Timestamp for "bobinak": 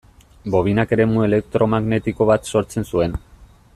0.53-0.93